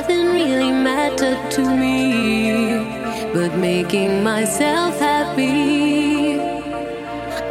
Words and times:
nothing 0.00 0.32
really 0.32 0.72
mattered 0.72 1.50
to 1.50 1.62
me 1.76 2.78
but 3.34 3.54
making 3.58 4.24
myself 4.24 4.98
happy. 4.98 6.40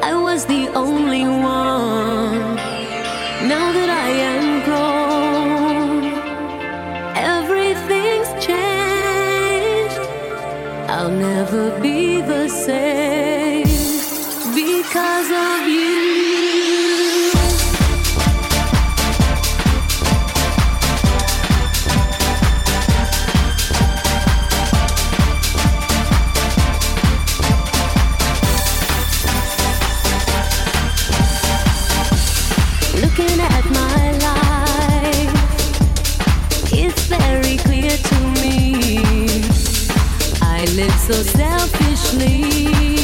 I 0.01 0.13
was 0.15 0.47
the 0.47 0.67
only 0.69 1.25
one. 1.25 2.55
Now 3.53 3.67
that 3.77 3.89
I 4.05 4.09
am 4.33 4.45
grown, 4.67 6.03
everything's 7.35 8.31
changed. 8.43 10.01
I'll 10.89 11.15
never 11.29 11.79
be 11.79 12.19
the 12.21 12.47
same. 12.47 13.08
leave. 42.19 42.98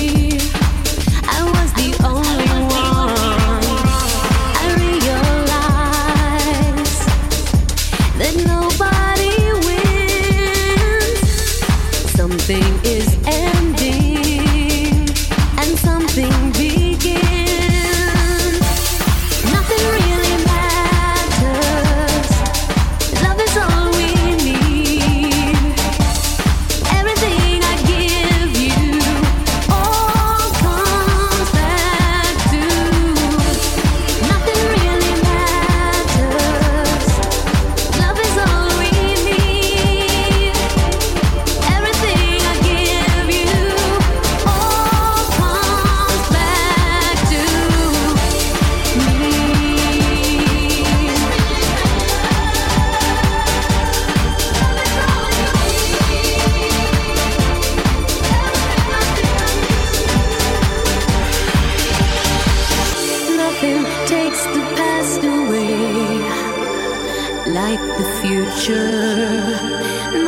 like 67.65 67.85
the 67.99 68.07
future. 68.21 69.25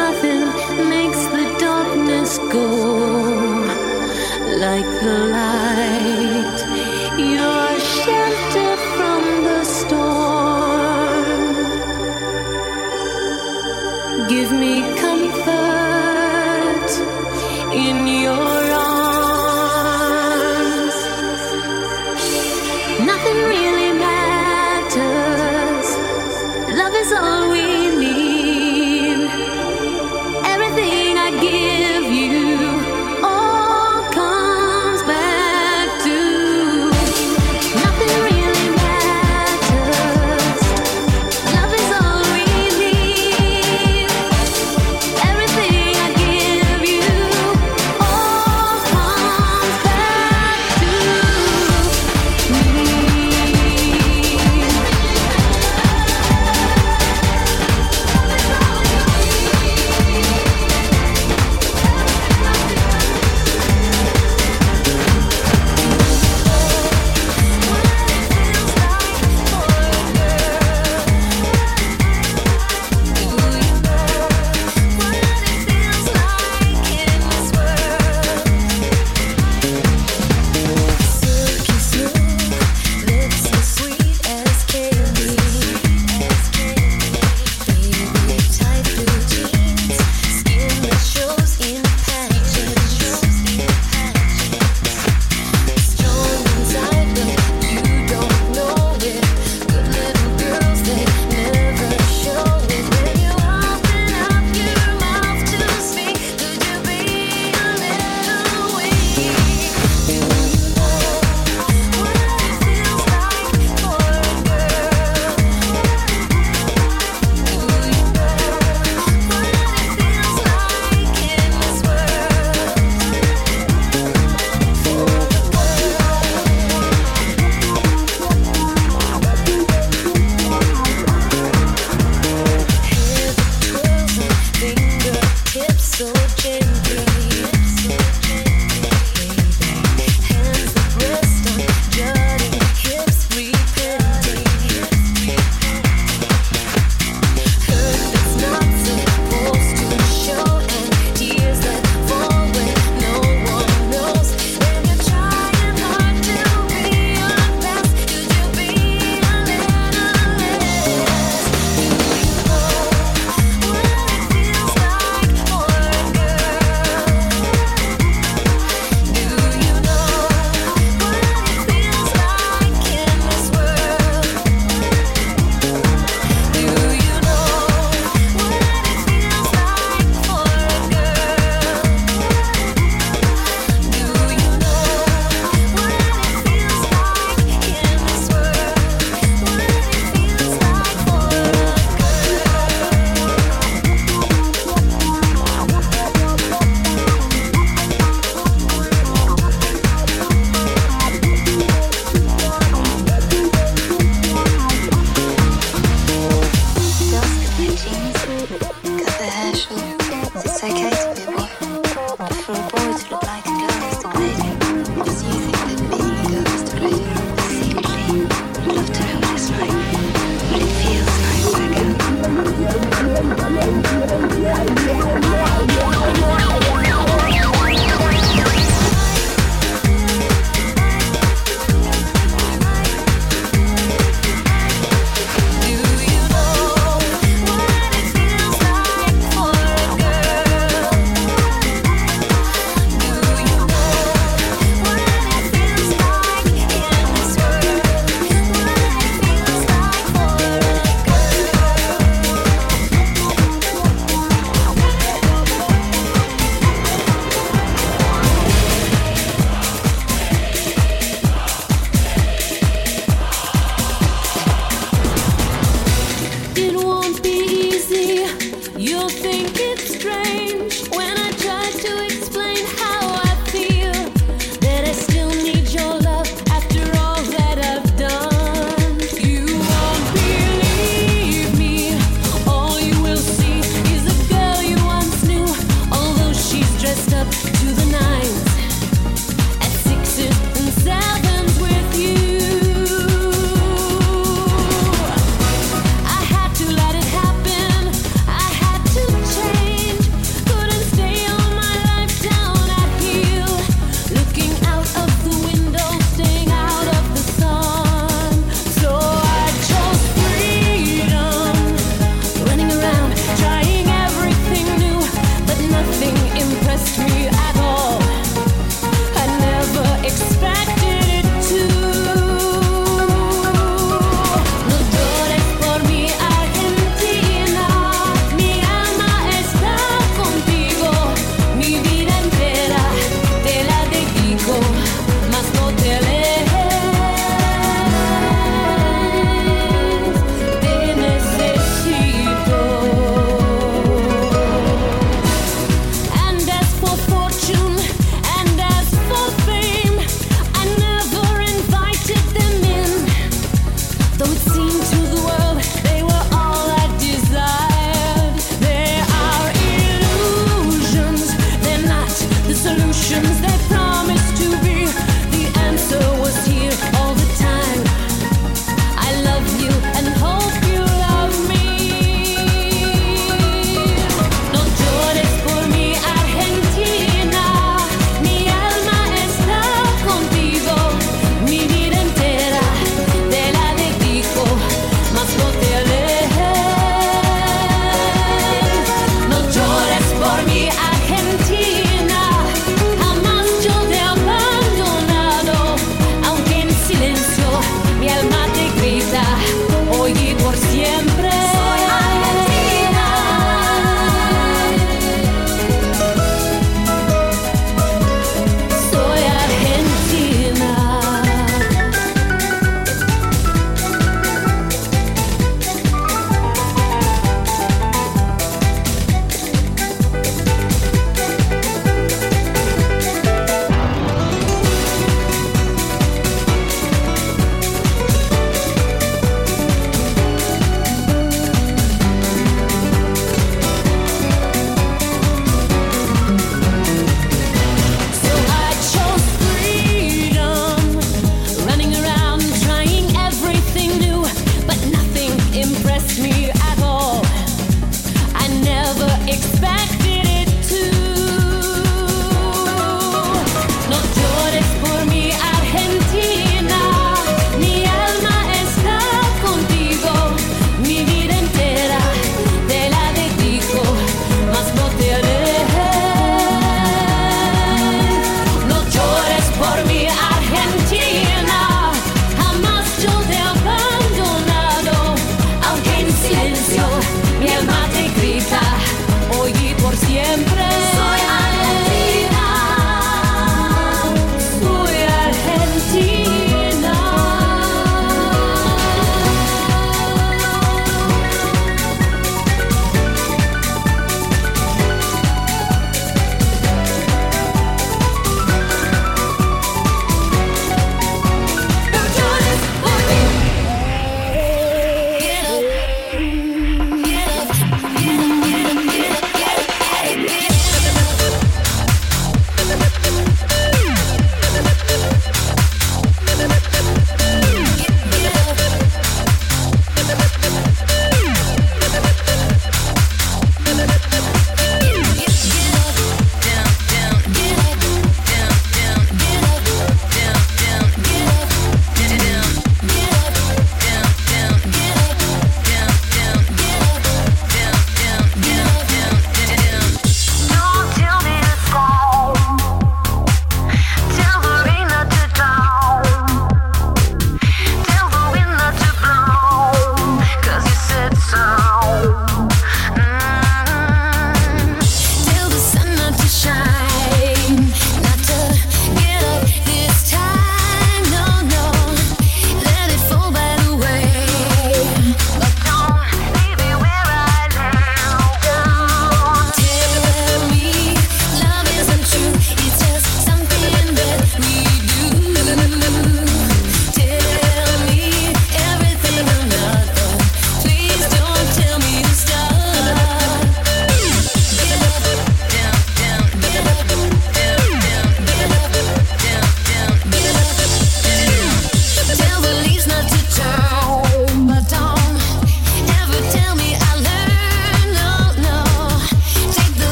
Nothing 0.00 0.42
makes 0.94 1.22
the 1.34 1.44
darkness 1.58 2.38
go 2.54 2.68
like 4.64 4.90
the 5.04 5.16
light. 5.34 5.93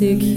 você 0.00 0.16
que 0.16 0.29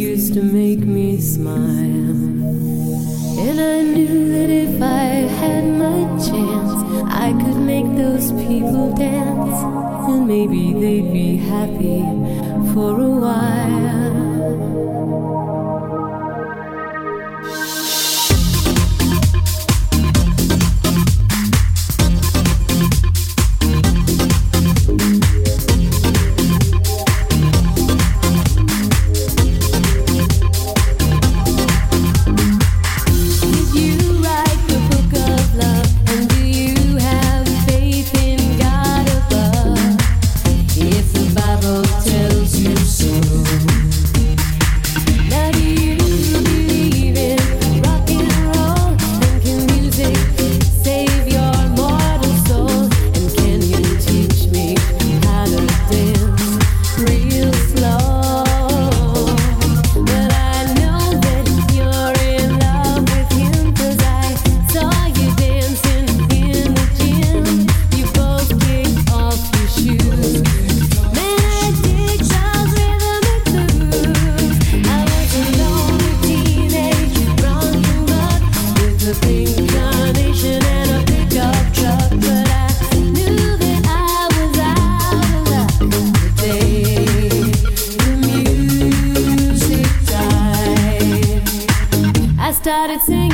I 92.94 93.33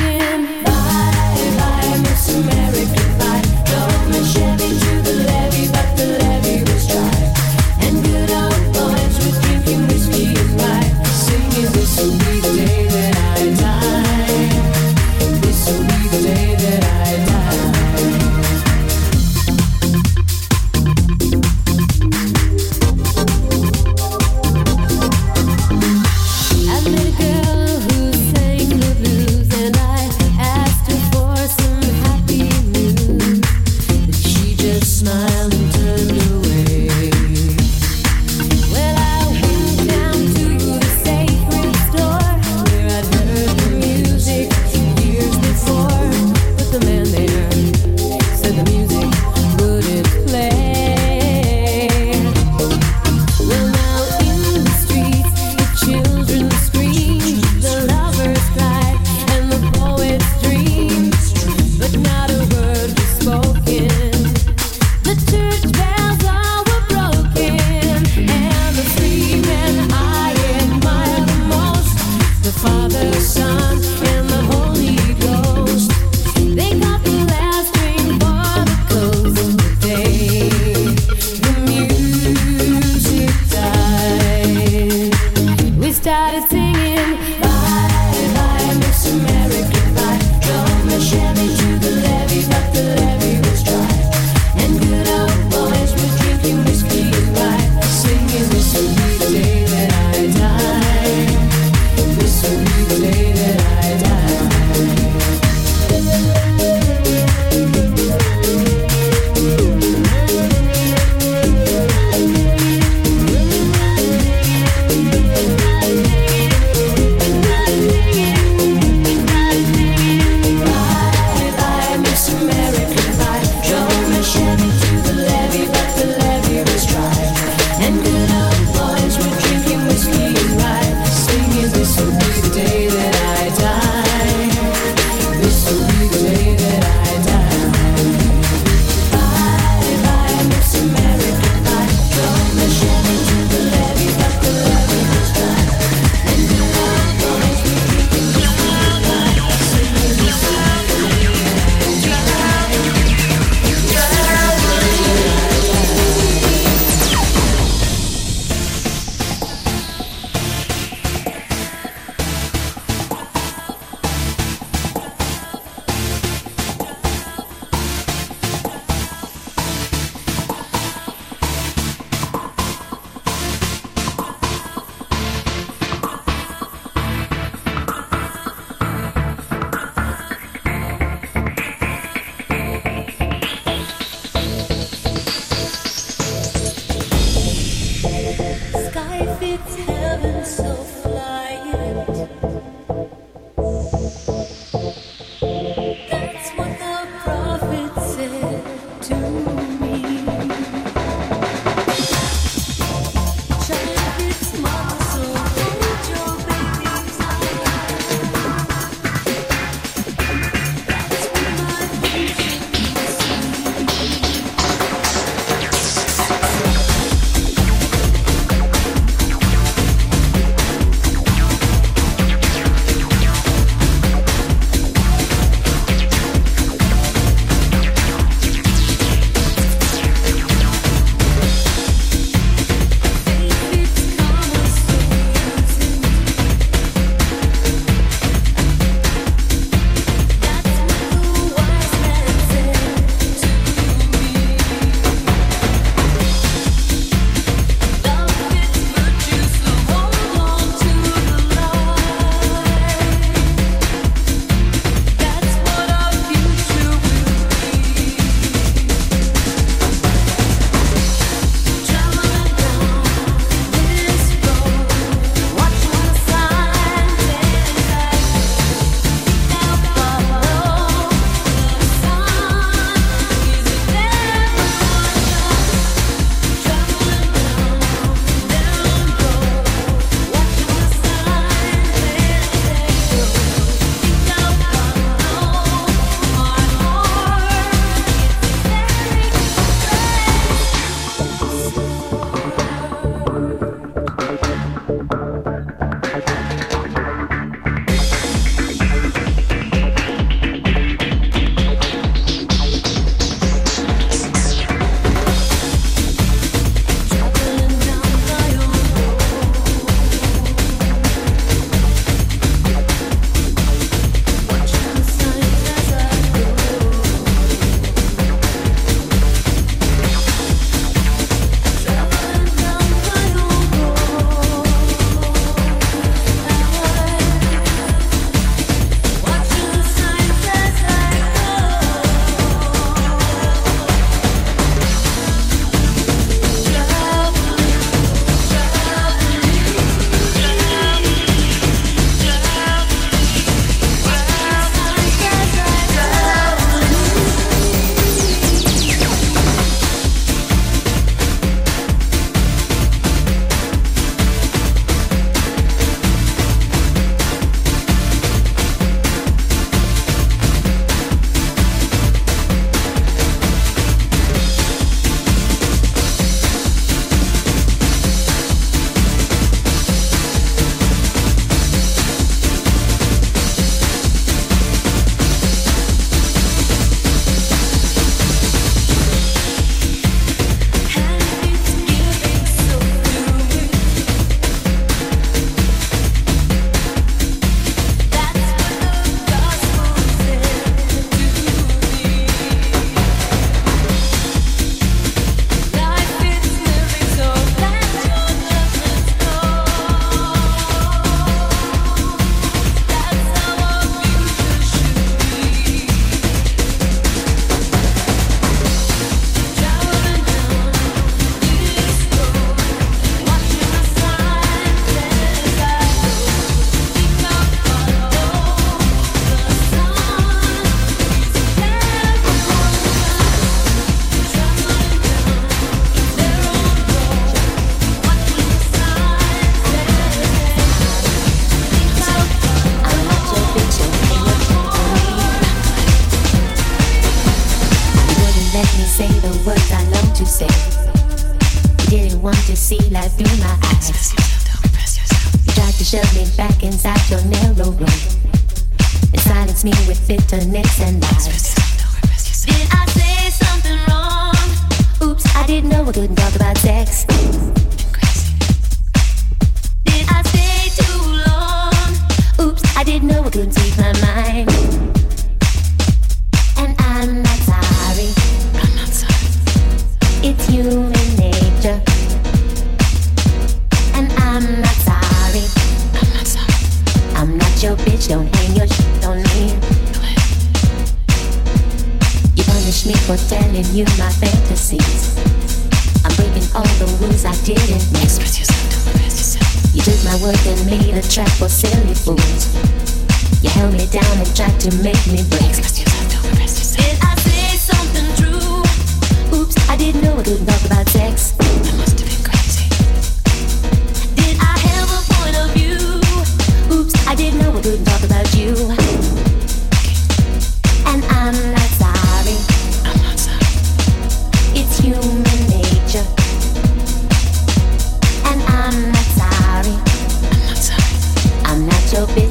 I'm 522.00 522.06
not 522.06 522.29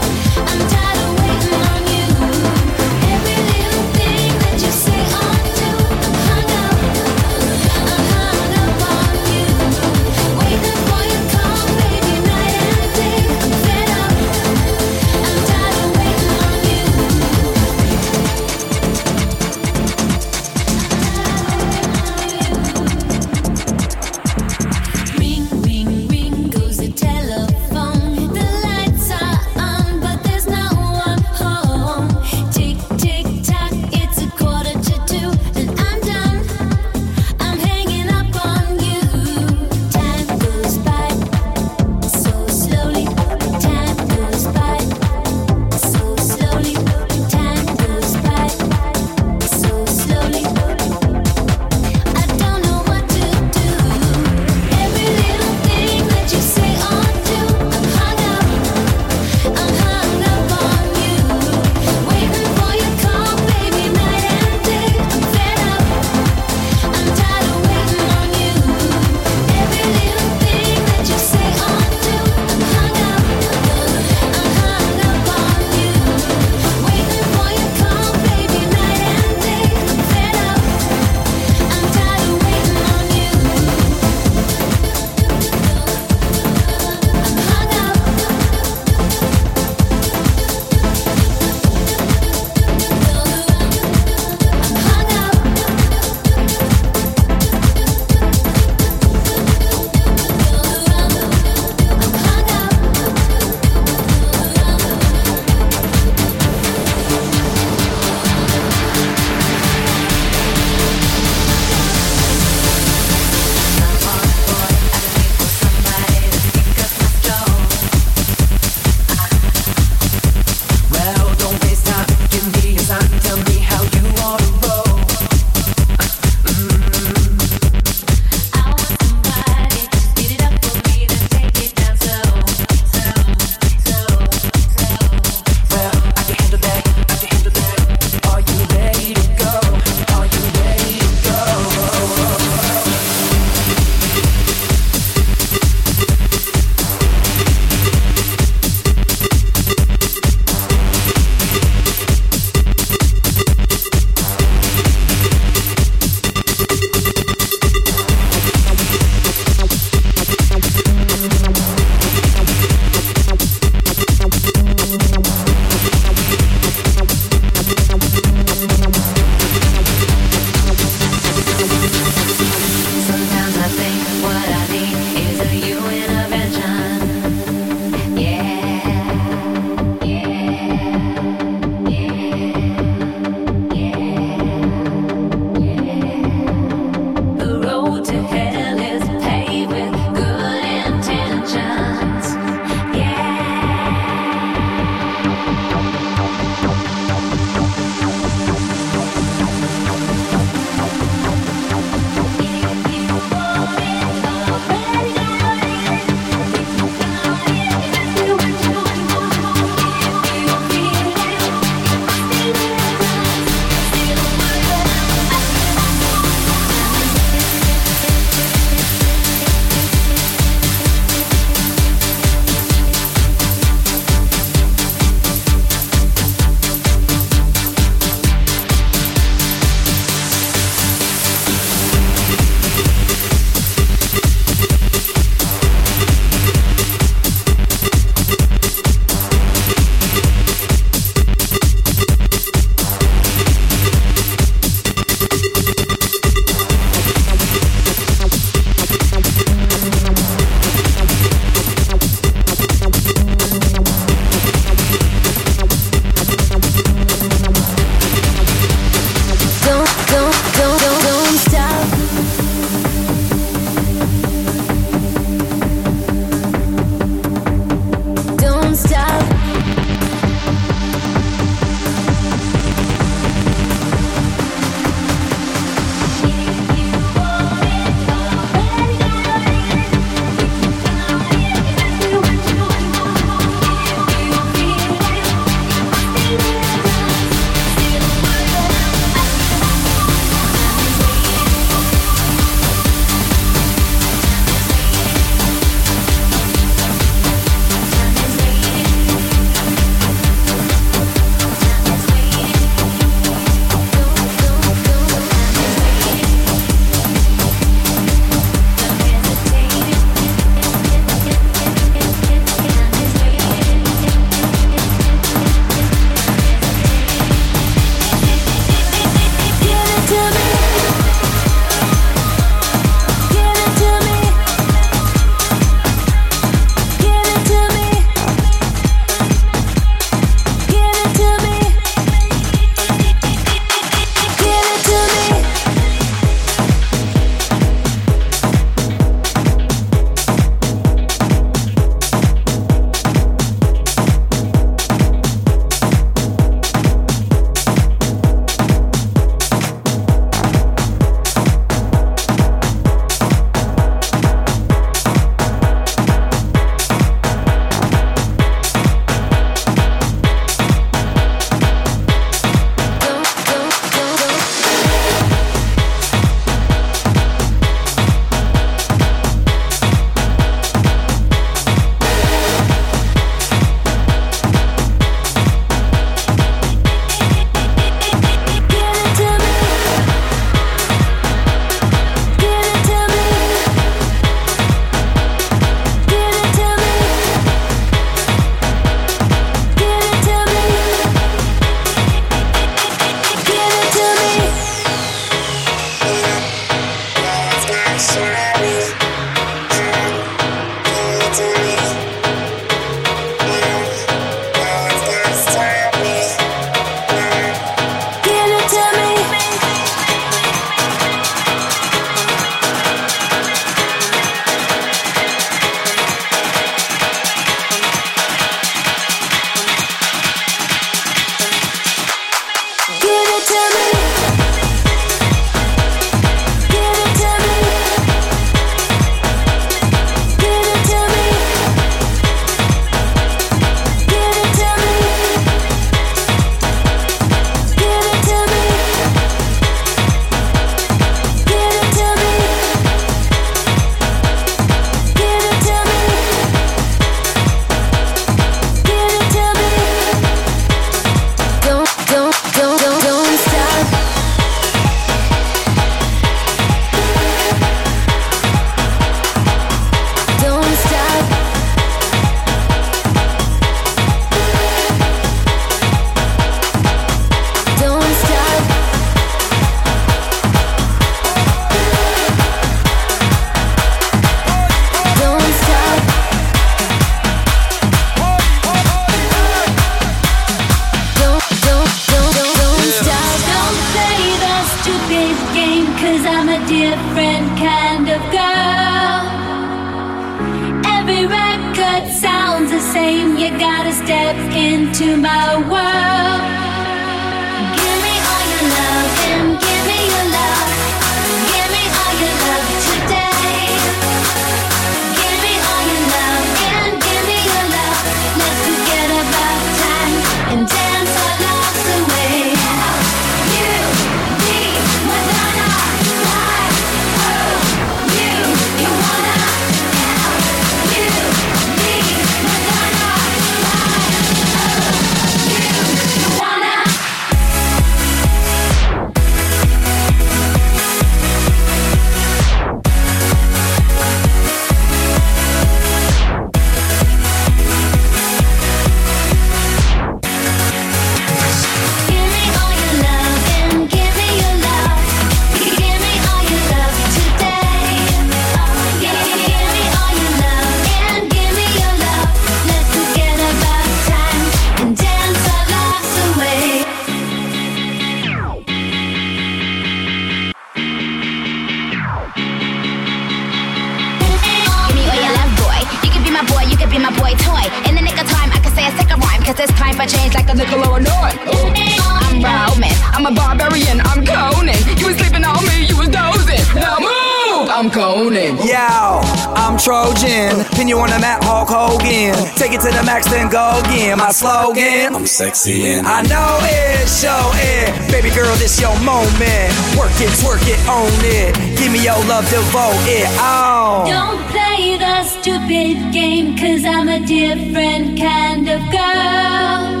shit 590.70 590.88
on 590.88 591.10
it. 591.24 591.54
Give 591.78 591.92
me 591.92 592.04
your 592.04 592.18
love, 592.26 592.48
devote 592.48 593.06
it 593.06 593.28
all. 593.40 594.06
Don't 594.06 594.40
play 594.50 594.96
the 594.98 595.24
stupid 595.24 596.12
game, 596.12 596.56
cause 596.56 596.84
I'm 596.84 597.08
a 597.08 597.20
different 597.20 598.18
kind 598.18 598.68
of 598.68 598.80
girl. 598.90 600.00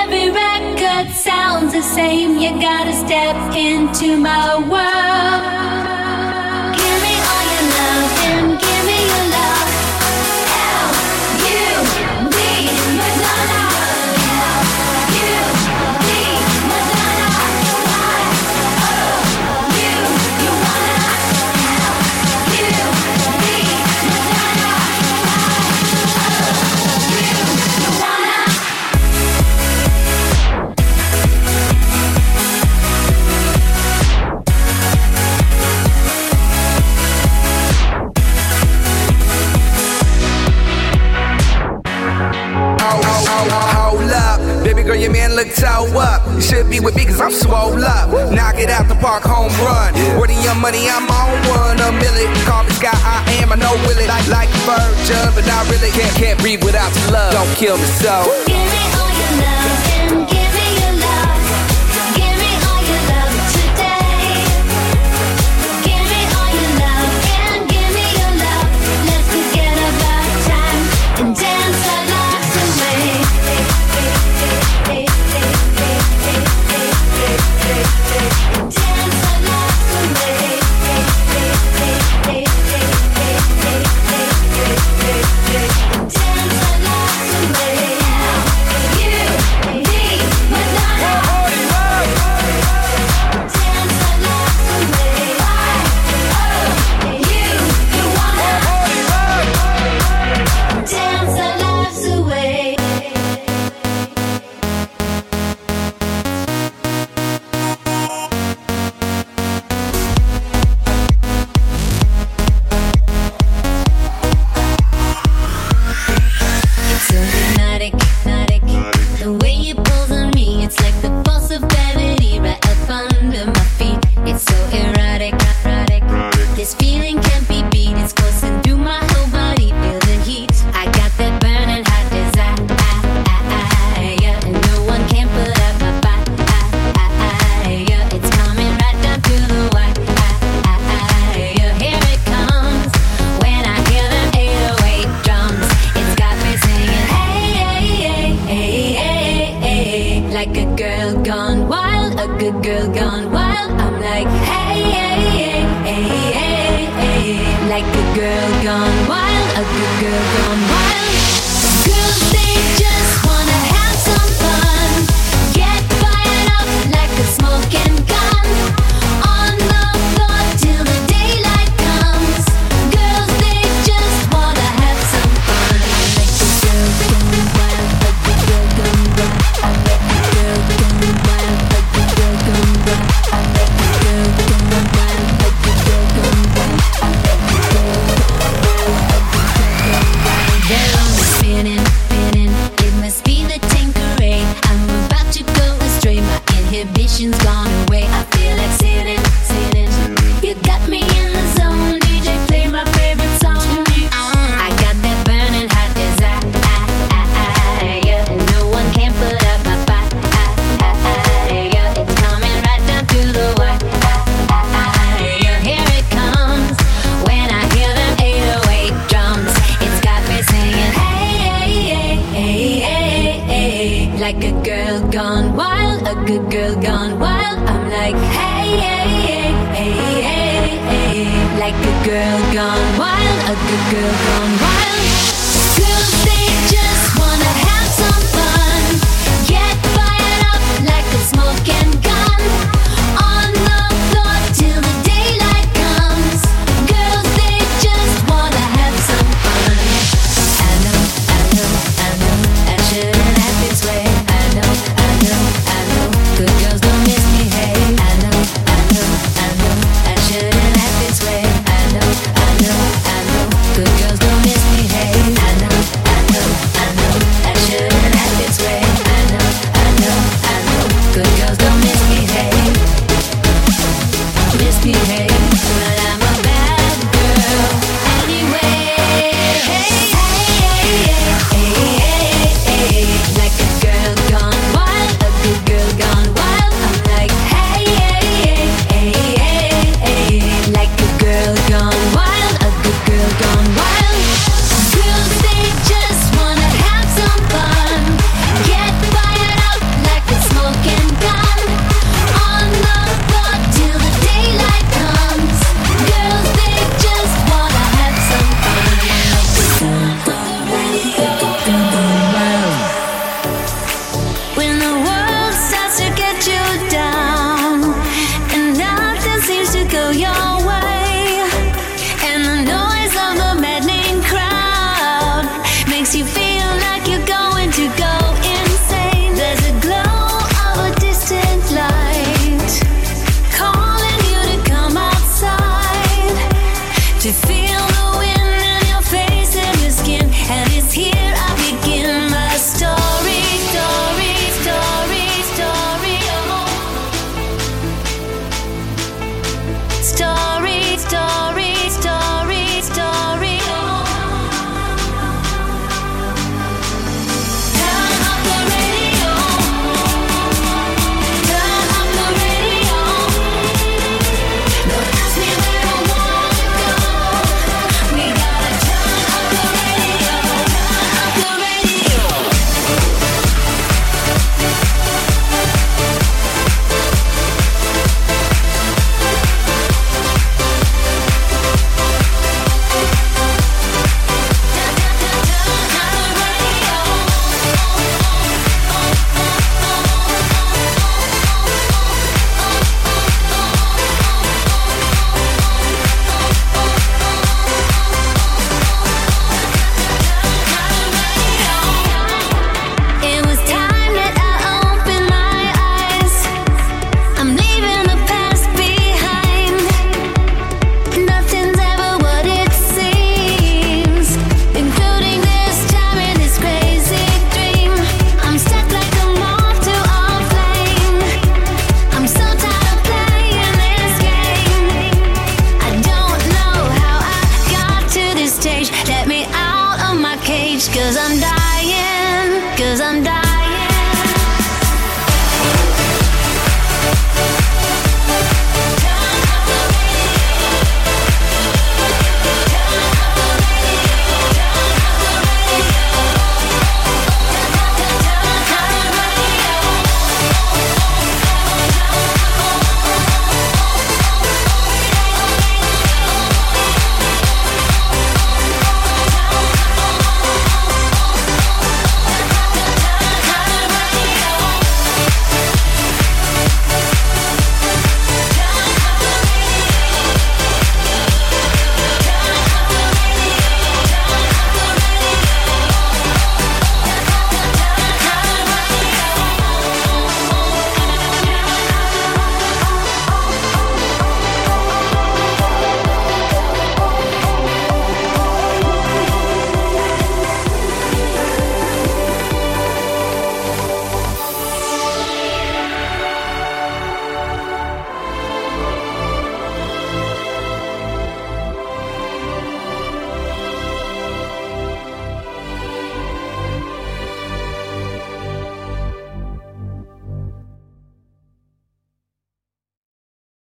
Every 0.00 0.30
record 0.30 1.12
sounds 1.14 1.72
the 1.72 1.82
same, 1.82 2.38
you 2.38 2.50
gotta 2.60 2.92
step 2.92 3.36
into 3.54 4.16
my 4.16 4.58
world. 4.58 5.55
Girl, 44.86 44.94
your 44.94 45.10
man 45.10 45.34
look 45.34 45.48
toe 45.52 45.90
up. 45.98 46.22
You 46.32 46.40
should 46.40 46.70
be 46.70 46.78
with 46.78 46.94
me 46.94 47.04
cause 47.04 47.20
I'm 47.20 47.32
swole 47.32 47.82
up. 47.82 48.08
Knock 48.30 48.54
it 48.62 48.70
out 48.70 48.86
the 48.86 48.94
park, 48.94 49.24
home 49.24 49.50
run. 49.66 49.92
Where 50.16 50.28
the 50.28 50.38
young 50.46 50.60
money, 50.60 50.86
I'm 50.88 51.10
on 51.10 51.34
one. 51.50 51.80
A 51.80 51.90
million. 51.90 52.32
Call 52.46 52.62
me 52.62 52.70
Sky, 52.70 52.94
I 52.94 53.26
am, 53.42 53.50
I 53.50 53.56
know 53.56 53.74
will 53.82 53.98
it. 53.98 54.06
Like, 54.06 54.28
like 54.28 54.48
Virgin, 54.62 55.34
but 55.34 55.42
I 55.42 55.68
really 55.70 55.90
can't, 55.90 56.14
can't 56.14 56.38
breathe 56.38 56.62
without 56.62 56.94
your 57.02 57.10
love. 57.10 57.32
Don't 57.32 57.56
kill 57.56 57.76
me 57.76 57.84
so. 57.98 59.05